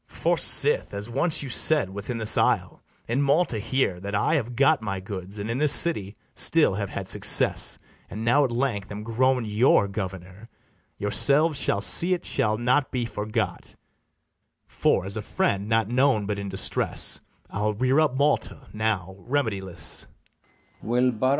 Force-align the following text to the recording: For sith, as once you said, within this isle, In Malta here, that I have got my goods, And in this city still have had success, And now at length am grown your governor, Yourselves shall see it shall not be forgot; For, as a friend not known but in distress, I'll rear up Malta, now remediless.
For 0.07 0.35
sith, 0.35 0.95
as 0.95 1.11
once 1.11 1.43
you 1.43 1.49
said, 1.49 1.91
within 1.91 2.17
this 2.17 2.35
isle, 2.35 2.81
In 3.07 3.21
Malta 3.21 3.59
here, 3.59 3.99
that 3.99 4.15
I 4.15 4.33
have 4.33 4.55
got 4.55 4.81
my 4.81 4.99
goods, 4.99 5.37
And 5.37 5.47
in 5.47 5.59
this 5.59 5.71
city 5.71 6.15
still 6.33 6.73
have 6.73 6.89
had 6.89 7.07
success, 7.07 7.77
And 8.09 8.25
now 8.25 8.43
at 8.43 8.49
length 8.49 8.91
am 8.91 9.03
grown 9.03 9.45
your 9.45 9.87
governor, 9.87 10.49
Yourselves 10.97 11.59
shall 11.59 11.81
see 11.81 12.15
it 12.15 12.25
shall 12.25 12.57
not 12.57 12.89
be 12.89 13.05
forgot; 13.05 13.75
For, 14.65 15.05
as 15.05 15.17
a 15.17 15.21
friend 15.21 15.69
not 15.69 15.87
known 15.87 16.25
but 16.25 16.39
in 16.39 16.49
distress, 16.49 17.21
I'll 17.51 17.73
rear 17.75 17.99
up 17.99 18.17
Malta, 18.17 18.69
now 18.73 19.17
remediless. 19.29 20.07